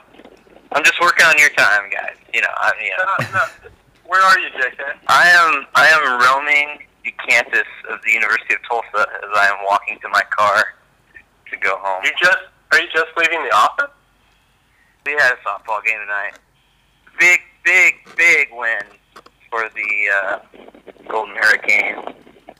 I'm 0.73 0.85
just 0.85 1.01
working 1.01 1.25
on 1.27 1.39
your 1.39 1.51
time, 1.51 1.91
guys. 1.91 2.17
You 2.35 2.43
know, 2.43 2.49
I'm, 2.59 2.73
you 2.81 2.87
you? 2.87 2.97
know. 2.97 3.39
No, 3.39 3.39
no. 3.39 3.71
Where 4.07 4.23
are 4.23 4.39
you, 4.39 4.49
JK? 4.51 4.81
I 5.09 5.29
am 5.29 5.67
I 5.75 5.87
am 5.89 6.21
roaming 6.21 6.87
the 7.05 7.13
campus 7.29 7.69
of 7.91 8.01
the 8.05 8.13
University 8.13 8.55
of 8.55 8.61
Tulsa 8.69 9.07
as 9.09 9.31
I 9.37 9.47
am 9.47 9.65
walking 9.67 9.99
to 10.01 10.09
my 10.09 10.23
car 10.31 10.75
to 11.51 11.57
go 11.59 11.77
home. 11.79 12.03
You 12.05 12.11
just 12.19 12.39
are 12.73 12.81
you 12.81 12.89
just 12.93 13.09
leaving 13.17 13.43
the 13.45 13.55
office? 13.55 13.91
We 15.07 15.13
had 15.13 15.33
a 15.33 15.37
softball 15.37 15.83
game 15.85 15.99
tonight. 16.01 16.39
Big, 17.19 17.41
big, 17.65 17.95
big 18.17 18.49
win 18.53 18.83
for 19.51 19.69
the 19.75 20.09
uh, 20.15 20.39
Golden 21.09 21.35
Hurricanes, 21.37 22.15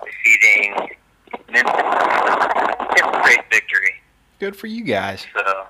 defeating 0.05 0.75
Memphis. 1.51 1.73
Fifth 2.97 3.23
straight 3.23 3.45
victory. 3.51 3.95
Good 4.39 4.57
for 4.57 4.67
you 4.67 4.85
guys. 4.85 5.27
So, 5.35 5.67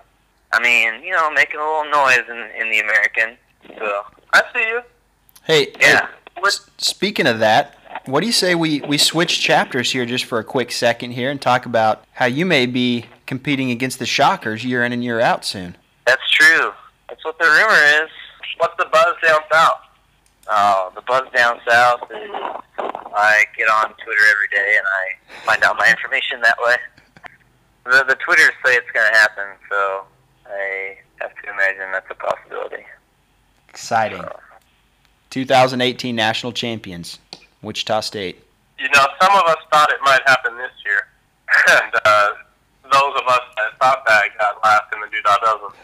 I 0.52 0.61
mean, 0.62 1.02
you 1.02 1.12
know, 1.12 1.31
making 1.31 1.61
a 1.61 1.64
little 1.64 1.90
noise 1.90 2.25
in, 2.28 2.61
in 2.61 2.71
the 2.71 2.81
American. 2.81 3.37
So, 3.78 4.02
I 4.33 4.43
see 4.55 4.61
you. 4.61 4.81
Hey, 5.45 5.73
yeah. 5.81 6.09
hey, 6.37 6.43
speaking 6.78 7.26
of 7.26 7.38
that, 7.40 7.76
what 8.07 8.21
do 8.21 8.26
you 8.26 8.33
say 8.33 8.55
we, 8.55 8.81
we 8.83 8.99
switch 8.99 9.40
chapters 9.40 9.93
here 9.93 10.07
just 10.07 10.25
for 10.25 10.38
a 10.38 10.45
quick 10.45 10.73
second 10.73 11.12
here 11.12 11.31
and 11.31 11.40
talk 11.40 11.67
about 11.67 12.05
how 12.12 12.26
you 12.26 12.47
may 12.47 12.67
be 12.67 13.07
competing 13.26 13.71
against 13.71 13.99
the 13.99 14.07
Shockers 14.07 14.64
year 14.64 14.85
in 14.85 14.93
and 14.93 15.05
year 15.05 15.21
out 15.21 15.45
soon? 15.45 15.76
That's 16.07 16.31
true. 16.31 16.73
That's 17.09 17.25
what 17.25 17.38
the 17.38 17.45
rumor 17.45 18.05
is. 18.05 18.11
What's 18.59 18.76
the 18.78 18.87
buzz 18.87 19.14
down 19.26 19.40
south? 19.52 19.81
Oh, 20.50 20.93
the 20.95 21.02
buzz 21.02 21.25
down 21.35 21.61
south 21.69 22.02
is 22.11 22.31
I 23.14 23.45
get 23.57 23.69
on 23.69 23.93
Twitter 24.02 24.23
every 24.31 24.49
day 24.50 24.76
and 24.76 24.87
I 24.87 25.45
find 25.45 25.62
out 25.62 25.76
my 25.78 25.90
information 25.90 26.40
that 26.40 26.57
way. 26.64 26.76
The, 27.85 28.05
the 28.09 28.17
Twitters 28.17 28.52
say 28.64 28.75
it's 28.75 28.90
going 28.93 29.11
to 29.11 29.19
happen, 29.19 29.47
so 29.71 30.05
I 30.50 30.97
have 31.21 31.33
to 31.43 31.50
imagine 31.50 31.93
that's 31.93 32.11
a 32.11 32.14
possibility. 32.14 32.85
Exciting. 33.69 34.25
2018 35.31 36.14
national 36.17 36.52
champions, 36.52 37.19
Wichita 37.62 38.00
State. 38.00 38.43
You 38.78 38.88
know, 38.90 39.07
some 39.21 39.33
of 39.37 39.43
us 39.49 39.57
thought 39.73 39.90
it 39.93 39.99
might 40.05 40.21
happen 40.26 40.57
this 40.57 40.71
year, 40.87 41.07
and 41.83 41.93
uh, 42.05 42.28
those 42.90 43.14
of 43.21 43.26
us 43.28 43.40
that 43.57 43.78
thought 43.81 44.05
that 44.07 44.25
got 44.38 44.62
last 44.62 44.85
in 44.95 45.00
the 45.00 45.07
Doodah 45.09 45.40
Dozen. 45.45 45.76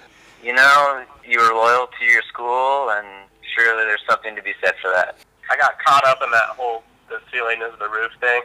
You 0.42 0.54
know, 0.54 1.04
you 1.26 1.38
were 1.40 1.54
loyal 1.54 1.88
to 1.98 2.04
your 2.04 2.22
school, 2.22 2.90
and 2.90 3.06
surely 3.54 3.84
there's 3.84 4.02
something 4.08 4.34
to 4.36 4.42
be 4.42 4.52
said 4.62 4.74
for 4.80 4.90
that. 4.90 5.16
I 5.50 5.56
got 5.56 5.78
caught 5.84 6.06
up 6.06 6.20
in 6.24 6.30
that 6.30 6.48
whole 6.56 6.82
the 7.08 7.20
ceiling 7.32 7.60
is 7.62 7.78
the 7.78 7.88
roof 7.88 8.12
thing, 8.20 8.42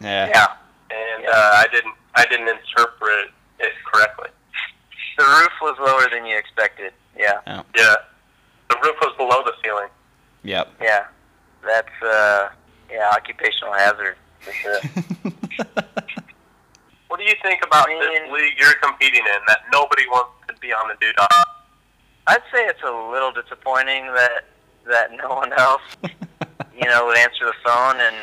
Yeah. 0.00 0.28
Yeah. 0.28 0.46
and 0.90 1.22
Yeah. 1.24 1.30
uh, 1.30 1.52
I 1.54 1.66
didn't 1.72 1.94
I 2.14 2.26
didn't 2.26 2.48
interpret 2.48 3.30
it 3.60 3.72
correctly. 3.90 4.28
The 5.16 5.24
roof 5.24 5.52
was 5.62 5.76
lower 5.78 6.08
than 6.10 6.26
you 6.26 6.36
expected. 6.36 6.92
Yeah. 7.16 7.40
Yeah, 7.46 7.94
the 8.68 8.76
roof 8.82 8.96
was 9.00 9.14
below 9.16 9.42
the 9.44 9.52
ceiling. 9.64 9.88
Yep. 10.42 10.68
Yeah. 10.80 11.06
That's, 11.64 12.02
uh, 12.02 12.48
yeah, 12.90 13.10
occupational 13.14 13.72
hazard 13.72 14.16
for 14.40 14.52
sure. 14.52 14.80
What 17.08 17.20
do 17.20 17.24
you 17.24 17.34
think 17.42 17.64
about 17.64 17.88
I 17.88 17.94
this 17.98 18.32
league 18.32 18.58
you're 18.58 18.74
competing 18.74 19.22
in 19.22 19.40
that 19.46 19.60
nobody 19.72 20.06
wants 20.08 20.32
to 20.48 20.54
be 20.60 20.72
on 20.72 20.88
the 20.88 20.94
Doodah? 20.94 21.28
I'd 22.26 22.42
say 22.52 22.66
it's 22.66 22.82
a 22.82 23.10
little 23.10 23.32
disappointing 23.32 24.06
that 24.12 24.44
that 24.86 25.10
no 25.12 25.34
one 25.34 25.52
else, 25.54 25.82
you 26.04 26.84
know, 26.84 27.06
would 27.06 27.16
answer 27.16 27.46
the 27.46 27.54
phone. 27.64 28.00
And 28.00 28.16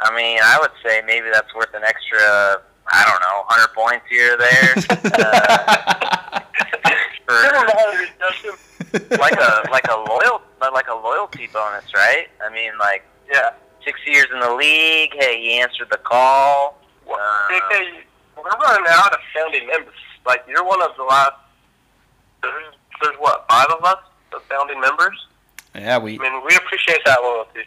I 0.00 0.14
mean, 0.14 0.38
I 0.42 0.58
would 0.60 0.72
say 0.84 1.02
maybe 1.06 1.28
that's 1.32 1.54
worth 1.54 1.72
an 1.74 1.84
extra, 1.84 2.60
I 2.88 3.04
don't 3.08 3.20
know, 3.20 3.44
hundred 3.46 3.72
points 3.74 4.06
here 4.08 4.34
or 4.34 4.38
there. 4.38 4.74
uh, 5.18 6.40
for 7.26 9.16
like 9.18 9.32
a 9.38 9.68
like 9.70 9.86
a 9.88 9.96
loyal 10.08 10.42
like 10.60 10.88
a 10.88 10.94
loyalty 10.94 11.48
bonus, 11.52 11.84
right? 11.94 12.26
I 12.44 12.52
mean, 12.52 12.72
like 12.78 13.04
Yeah. 13.30 13.50
six 13.84 13.98
years 14.06 14.26
in 14.32 14.40
the 14.40 14.52
league. 14.54 15.12
Hey, 15.18 15.40
he 15.40 15.60
answered 15.60 15.88
the 15.90 15.96
call. 15.98 16.78
Well, 17.06 17.18
Uh, 17.18 17.48
JK, 17.52 18.02
we're 18.36 18.42
running 18.50 18.86
out 18.90 19.12
of 19.12 19.18
founding 19.34 19.66
members. 19.66 19.94
Like 20.26 20.44
you're 20.48 20.64
one 20.64 20.82
of 20.82 20.94
the 20.96 21.02
last. 21.04 21.32
There's, 22.42 22.74
there's 23.02 23.16
what 23.18 23.44
five 23.48 23.66
of 23.68 23.84
us, 23.84 23.98
the 24.30 24.40
founding 24.40 24.80
members. 24.80 25.26
Yeah, 25.74 25.98
we. 25.98 26.18
I 26.18 26.22
mean, 26.22 26.44
we 26.46 26.54
appreciate 26.56 27.00
that 27.06 27.20
loyalty. 27.22 27.60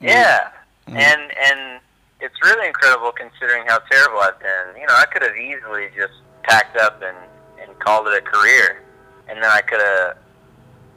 Yeah, 0.00 0.50
Mm. 0.88 0.96
and 0.96 1.32
and 1.36 1.80
it's 2.20 2.34
really 2.42 2.66
incredible 2.66 3.12
considering 3.12 3.64
how 3.66 3.78
terrible 3.90 4.20
I've 4.20 4.38
been. 4.40 4.80
You 4.80 4.86
know, 4.86 4.94
I 4.96 5.06
could 5.06 5.22
have 5.22 5.36
easily 5.36 5.88
just 5.96 6.14
packed 6.42 6.76
up 6.76 7.02
and 7.02 7.16
and 7.60 7.78
called 7.78 8.06
it 8.08 8.14
a 8.14 8.22
career, 8.22 8.82
and 9.28 9.42
then 9.42 9.50
I 9.50 9.60
could 9.60 9.80
have 9.80 10.16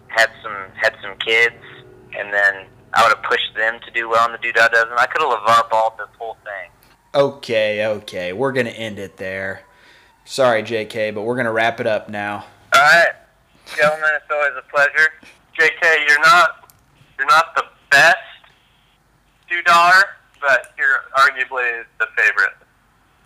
had 0.07 0.29
some 0.41 0.55
had 0.75 0.95
some 1.01 1.17
kids, 1.17 1.55
and 2.17 2.33
then 2.33 2.65
I 2.93 3.03
would 3.03 3.15
have 3.15 3.23
pushed 3.23 3.55
them 3.55 3.79
to 3.85 3.91
do 3.91 4.09
well 4.09 4.25
in 4.27 4.31
the 4.33 4.37
Doodah 4.37 4.71
Dozen. 4.71 4.93
I 4.97 5.07
could 5.07 5.21
have 5.21 5.31
LaVar 5.31 5.97
this 5.97 6.07
whole 6.17 6.37
thing. 6.43 6.69
Okay, 7.15 7.85
okay. 7.85 8.33
We're 8.33 8.51
going 8.51 8.65
to 8.65 8.71
end 8.71 8.97
it 8.97 9.17
there. 9.17 9.61
Sorry, 10.25 10.63
JK, 10.63 11.13
but 11.13 11.23
we're 11.23 11.35
gonna 11.35 11.51
wrap 11.51 11.79
it 11.81 11.87
up 11.87 12.07
now. 12.07 12.45
All 12.73 12.81
right, 12.81 13.11
gentlemen, 13.75 14.09
it's 14.15 14.25
always 14.31 14.53
a 14.57 14.69
pleasure. 14.71 15.11
JK, 15.59 16.07
you're 16.07 16.21
not 16.21 16.69
you're 17.17 17.27
not 17.27 17.55
the 17.55 17.65
best 17.91 18.17
two 19.49 19.61
dollar, 19.63 20.01
but 20.43 20.73
you're 20.77 20.99
arguably 21.17 21.83
the 21.99 22.07
favorite. 22.17 22.53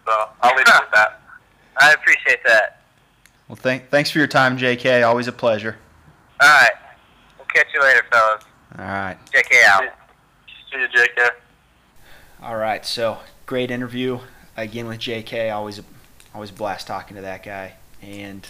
So 0.06 0.30
I'll 0.42 0.56
leave 0.56 0.62
it 0.62 0.70
at 0.70 0.92
that. 0.94 1.22
I 1.82 1.92
appreciate 1.92 2.44
that. 2.46 2.82
Well, 3.48 3.56
thank, 3.56 3.90
thanks 3.90 4.12
for 4.12 4.20
your 4.20 4.28
time, 4.28 4.58
JK. 4.58 5.06
Always 5.06 5.28
a 5.28 5.32
pleasure. 5.32 5.78
All 6.40 6.48
right, 6.48 6.72
we'll 7.38 7.48
catch 7.48 7.68
you 7.74 7.82
later, 7.82 8.04
fellas. 8.12 8.44
All 8.78 8.86
right. 8.86 9.18
JK 9.34 9.64
out. 9.66 9.84
See 10.72 10.80
you, 10.80 10.88
JK. 10.88 11.30
All 12.44 12.58
right. 12.58 12.86
So 12.86 13.18
great 13.46 13.72
interview 13.72 14.20
again 14.56 14.88
with 14.88 15.00
JK. 15.00 15.54
Always, 15.54 15.82
always 16.36 16.52
a 16.52 16.54
blast 16.54 16.86
talking 16.86 17.16
to 17.16 17.22
that 17.22 17.42
guy, 17.42 17.74
and 18.02 18.48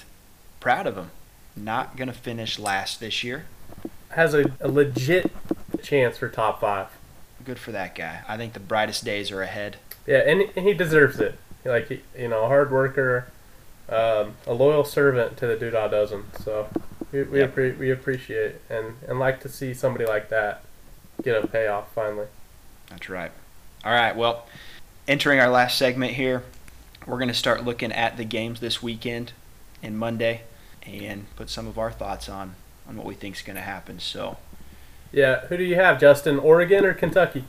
proud 0.59 0.85
of 0.85 0.97
him. 0.97 1.11
Not 1.55 1.95
gonna 1.95 2.13
finish 2.13 2.59
last 2.59 2.99
this 2.99 3.23
year. 3.23 3.45
Has 4.09 4.33
a, 4.33 4.51
a 4.59 4.67
legit 4.67 5.31
chance 5.81 6.17
for 6.17 6.27
top 6.27 6.59
five. 6.59 6.87
Good 7.47 7.59
for 7.59 7.71
that 7.71 7.95
guy. 7.95 8.23
I 8.27 8.35
think 8.35 8.51
the 8.51 8.59
brightest 8.59 9.05
days 9.05 9.31
are 9.31 9.41
ahead. 9.41 9.77
Yeah, 10.05 10.17
and, 10.17 10.41
he 10.51 10.73
deserves 10.73 11.17
it. 11.21 11.39
Like 11.63 11.87
he- 11.87 12.01
you 12.19 12.27
know, 12.27 12.43
a 12.43 12.47
hard 12.49 12.71
worker, 12.71 13.27
um, 13.87 14.33
a 14.45 14.51
loyal 14.53 14.83
servant 14.83 15.37
to 15.37 15.47
the 15.47 15.55
Doodah 15.55 15.89
Dozen. 15.89 16.25
So 16.43 16.67
we 17.13 17.23
we, 17.23 17.39
Yep. 17.39 17.55
appre- 17.55 17.77
we 17.77 17.89
appreciate 17.89 18.55
and 18.69 18.95
and 19.07 19.17
like 19.17 19.39
to 19.43 19.49
see 19.49 19.73
somebody 19.73 20.05
like 20.05 20.27
that 20.27 20.61
get 21.23 21.41
a 21.41 21.47
payoff 21.47 21.93
finally. 21.93 22.27
That's 22.89 23.07
right. 23.07 23.31
All 23.85 23.93
right. 23.93 24.13
Well, 24.13 24.45
entering 25.07 25.39
our 25.39 25.49
last 25.49 25.77
segment 25.77 26.15
here, 26.15 26.43
we're 27.05 27.15
going 27.17 27.29
to 27.29 27.33
start 27.33 27.63
looking 27.63 27.93
at 27.93 28.17
the 28.17 28.25
games 28.25 28.59
this 28.59 28.83
weekend 28.83 29.31
and 29.81 29.97
Monday, 29.97 30.41
and 30.83 31.33
put 31.37 31.49
some 31.49 31.65
of 31.65 31.77
our 31.77 31.93
thoughts 31.93 32.27
on 32.27 32.55
on 32.89 32.97
what 32.97 33.05
we 33.05 33.13
think 33.15 33.37
is 33.37 33.41
going 33.41 33.55
to 33.55 33.61
happen. 33.61 33.99
So 33.99 34.35
Yeah, 35.11 35.45
who 35.47 35.57
do 35.57 35.63
you 35.63 35.75
have, 35.75 35.99
Justin? 35.99 36.37
Oregon 36.39 36.85
or 36.85 36.93
Kentucky? 36.93 37.45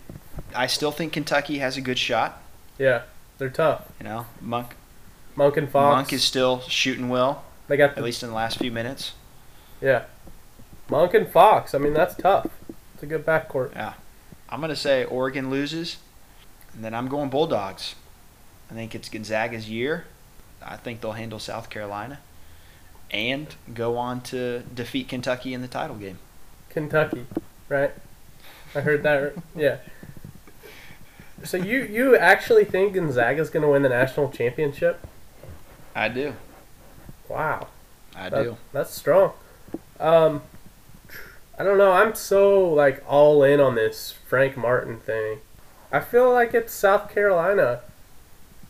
I 0.55 0.67
still 0.67 0.93
think 0.93 1.13
Kentucky 1.13 1.59
has 1.59 1.77
a 1.77 1.81
good 1.81 1.99
shot. 1.99 2.41
Yeah, 2.79 3.03
they're 3.39 3.51
tough. 3.51 3.89
You 4.01 4.05
know, 4.05 4.27
Monk 4.41 4.75
Monk 5.37 5.57
and 5.57 5.69
Fox. 5.69 5.95
Monk 5.97 6.13
is 6.13 6.25
still 6.25 6.61
shooting 6.63 7.09
well, 7.09 7.45
they 7.67 7.77
got 7.77 7.99
at 7.99 8.05
least 8.05 8.23
in 8.23 8.29
the 8.29 8.35
last 8.35 8.59
few 8.59 8.71
minutes. 8.71 9.13
yeah. 9.81 10.05
Monk 10.91 11.13
and 11.13 11.29
Fox. 11.29 11.75
I 11.75 11.79
mean, 11.79 11.93
that's 11.93 12.15
tough. 12.15 12.47
It's 12.95 13.03
a 13.03 13.07
good 13.07 13.27
backcourt. 13.27 13.75
Yeah, 13.75 13.93
I'm 14.49 14.61
going 14.61 14.71
to 14.71 14.77
say 14.77 15.05
Oregon 15.05 15.51
loses, 15.51 15.99
and 16.73 16.83
then 16.83 16.95
I'm 16.95 17.09
going 17.09 17.29
Bulldogs. 17.29 17.95
I 18.71 18.75
think 18.75 18.95
it's 18.95 19.11
Gonzaga's 19.11 19.69
year. 19.69 20.05
I 20.63 20.77
think 20.77 21.01
they'll 21.03 21.13
handle 21.13 21.39
South 21.39 21.69
Carolina 21.69 22.21
and 23.11 23.55
go 23.75 23.97
on 23.99 24.21
to 24.23 24.61
defeat 24.61 25.09
Kentucky 25.09 25.53
in 25.53 25.61
the 25.61 25.69
title 25.69 25.97
game. 25.97 26.19
Kentucky, 26.71 27.27
right? 27.69 27.93
I 28.75 28.81
heard 28.81 29.03
that. 29.03 29.33
Yeah. 29.57 29.79
So 31.45 31.57
you 31.57 31.83
you 31.83 32.17
actually 32.17 32.65
think 32.65 32.95
Gonzaga's 32.95 33.51
going 33.51 33.63
to 33.63 33.69
win 33.69 33.83
the 33.83 33.89
national 33.89 34.31
championship? 34.31 35.01
I 35.95 36.09
do. 36.09 36.35
Wow. 37.29 37.69
I 38.17 38.29
That- 38.29 38.43
do. 38.43 38.57
That's 38.73 38.93
strong. 38.93 39.33
Um, 40.01 40.43
I 41.59 41.65
don't 41.65 41.79
know. 41.79 41.93
I'm 41.93 42.15
so 42.15 42.61
like 42.69 43.03
all 43.09 43.43
in 43.43 43.61
on 43.61 43.75
this 43.75 44.15
Frank 44.27 44.57
Martin 44.57 44.99
thing. 44.99 45.39
I 45.91 46.01
feel 46.01 46.31
like 46.33 46.55
it's 46.55 46.73
South 46.73 47.13
Carolina, 47.13 47.81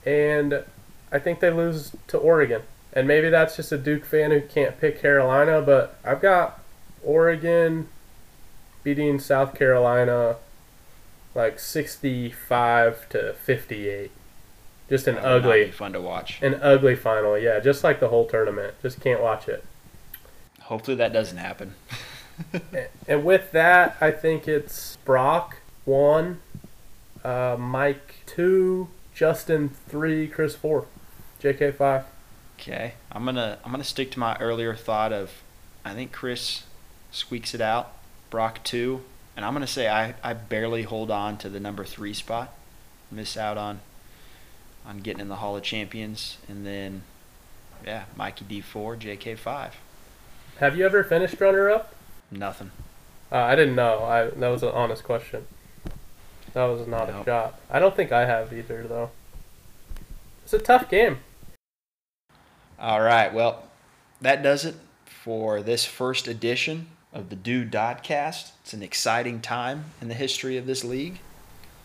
and 0.06 0.64
I 1.10 1.18
think 1.18 1.40
they 1.40 1.50
lose 1.50 1.92
to 2.08 2.16
Oregon. 2.18 2.62
And 2.92 3.06
maybe 3.08 3.28
that's 3.28 3.56
just 3.56 3.72
a 3.72 3.78
Duke 3.78 4.04
fan 4.04 4.30
who 4.30 4.40
can't 4.40 4.80
pick 4.80 5.00
Carolina, 5.00 5.60
but 5.60 5.98
I've 6.04 6.20
got 6.22 6.60
Oregon 7.02 7.88
beating 8.82 9.18
South 9.18 9.54
Carolina 9.54 10.36
like 11.34 11.58
65 11.58 13.08
to 13.10 13.32
58. 13.34 14.10
Just 14.88 15.06
an 15.06 15.16
That 15.16 15.22
would 15.24 15.28
not 15.28 15.36
ugly, 15.50 15.64
be 15.66 15.70
fun 15.70 15.92
to 15.92 16.00
watch. 16.00 16.40
an 16.42 16.54
ugly 16.62 16.96
final. 16.96 17.38
Yeah, 17.38 17.60
just 17.60 17.84
like 17.84 18.00
the 18.00 18.08
whole 18.08 18.26
tournament. 18.26 18.74
Just 18.82 19.00
can't 19.00 19.20
watch 19.22 19.48
it. 19.48 19.64
Hopefully 20.62 20.96
that 20.96 21.12
doesn't 21.12 21.38
happen. 21.38 21.74
And 23.08 23.24
with 23.24 23.50
that, 23.50 23.96
I 24.00 24.12
think 24.12 24.46
it's 24.46 24.94
Brock 25.04 25.56
one, 25.84 26.38
uh, 27.24 27.56
Mike 27.58 28.14
two, 28.26 28.86
Justin 29.12 29.70
three, 29.88 30.28
Chris 30.28 30.54
four, 30.54 30.86
JK 31.42 31.74
five. 31.74 32.04
Okay, 32.60 32.94
I'm 33.10 33.24
gonna 33.24 33.58
I'm 33.64 33.72
gonna 33.72 33.82
stick 33.82 34.12
to 34.12 34.20
my 34.20 34.36
earlier 34.36 34.76
thought 34.76 35.12
of, 35.12 35.32
I 35.84 35.94
think 35.94 36.12
Chris 36.12 36.62
squeaks 37.10 37.54
it 37.54 37.60
out, 37.60 37.92
Brock 38.30 38.62
two, 38.64 39.02
and 39.36 39.44
I'm 39.44 39.52
gonna 39.52 39.66
say 39.66 39.88
I, 39.88 40.14
I 40.22 40.34
barely 40.34 40.82
hold 40.82 41.10
on 41.10 41.36
to 41.38 41.48
the 41.48 41.60
number 41.60 41.84
three 41.84 42.12
spot, 42.14 42.52
miss 43.10 43.36
out 43.36 43.56
on, 43.56 43.80
on 44.86 44.98
getting 44.98 45.20
in 45.20 45.28
the 45.28 45.36
Hall 45.36 45.56
of 45.56 45.62
Champions, 45.62 46.38
and 46.48 46.66
then, 46.66 47.02
yeah, 47.84 48.04
Mikey 48.16 48.44
D 48.46 48.60
four, 48.60 48.96
JK 48.96 49.38
five, 49.38 49.74
Have 50.60 50.76
you 50.76 50.84
ever 50.84 51.02
finished 51.04 51.40
runner 51.40 51.70
up? 51.70 51.94
nothing. 52.30 52.70
Uh, 53.32 53.36
I 53.36 53.56
didn't 53.56 53.74
know. 53.74 54.04
I 54.04 54.26
that 54.28 54.48
was 54.48 54.62
an 54.62 54.70
honest 54.70 55.04
question. 55.04 55.46
That 56.54 56.64
was 56.64 56.86
not 56.88 57.10
a 57.10 57.24
shot. 57.24 57.58
I 57.70 57.78
don't 57.78 57.94
think 57.94 58.10
I 58.10 58.24
have 58.26 58.52
either 58.52 58.84
though. 58.88 59.10
It's 60.44 60.52
a 60.54 60.58
tough 60.58 60.88
game. 60.88 61.18
All 62.80 63.00
right, 63.00 63.32
well, 63.34 63.64
that 64.20 64.42
does 64.42 64.64
it 64.64 64.76
for 65.04 65.62
this 65.62 65.84
first 65.84 66.26
edition 66.28 66.86
of 67.18 67.30
the 67.30 67.36
Do 67.36 67.64
Dahdcast. 67.64 68.52
It's 68.62 68.72
an 68.72 68.82
exciting 68.82 69.40
time 69.40 69.86
in 70.00 70.08
the 70.08 70.14
history 70.14 70.56
of 70.56 70.66
this 70.66 70.84
league. 70.84 71.18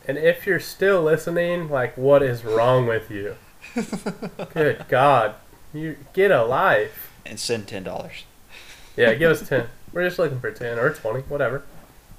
And 0.07 0.17
if 0.17 0.45
you're 0.45 0.59
still 0.59 1.01
listening, 1.03 1.69
like 1.69 1.97
what 1.97 2.21
is 2.21 2.43
wrong 2.43 2.87
with 2.87 3.09
you? 3.09 3.35
Good 4.53 4.85
God, 4.87 5.35
you 5.73 5.97
get 6.13 6.31
a 6.31 6.43
life. 6.43 7.11
And 7.25 7.39
send 7.39 7.67
ten 7.67 7.83
dollars. 7.83 8.25
Yeah, 8.97 9.13
give 9.13 9.31
us 9.31 9.47
ten. 9.49 9.67
We're 9.93 10.05
just 10.05 10.19
looking 10.19 10.39
for 10.39 10.51
ten 10.51 10.77
or 10.77 10.93
twenty, 10.93 11.21
whatever. 11.21 11.63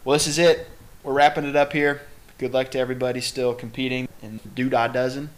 Well, 0.05 0.15
this 0.15 0.27
is 0.27 0.39
it. 0.39 0.67
We're 1.03 1.13
wrapping 1.13 1.45
it 1.45 1.55
up 1.55 1.73
here. 1.75 2.03
Good 2.39 2.55
luck 2.55 2.71
to 2.71 2.79
everybody 2.79 3.21
still 3.21 3.55
competing 3.55 4.09
in 4.23 4.41
Doodah 4.41 4.93
Dozen. 4.93 5.31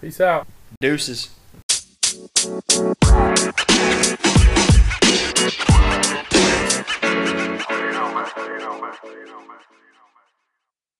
Peace 0.00 0.20
out. 0.20 0.46
Deuces. 0.80 1.30